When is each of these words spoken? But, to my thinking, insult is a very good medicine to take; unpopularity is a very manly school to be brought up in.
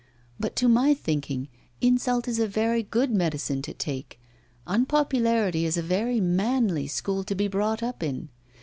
But, 0.39 0.55
to 0.55 0.67
my 0.67 0.95
thinking, 0.95 1.47
insult 1.79 2.27
is 2.27 2.39
a 2.39 2.47
very 2.47 2.81
good 2.81 3.11
medicine 3.11 3.61
to 3.61 3.71
take; 3.71 4.19
unpopularity 4.65 5.63
is 5.63 5.77
a 5.77 5.83
very 5.83 6.19
manly 6.19 6.87
school 6.87 7.23
to 7.23 7.35
be 7.35 7.47
brought 7.47 7.83
up 7.83 8.01
in. 8.01 8.29